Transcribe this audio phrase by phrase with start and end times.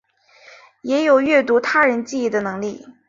[0.81, 2.83] 也有阅读他人记忆的能力。